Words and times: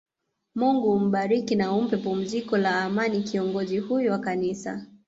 Mungu 0.59 0.87
umbariki 0.99 1.53
na 1.57 1.67
umpe 1.79 1.95
pumziko 2.03 2.53
la 2.63 2.73
Amani 2.85 3.17
kiongozi 3.27 3.77
huyu 3.87 4.11
wa 4.11 4.19
kanisa 4.27 4.71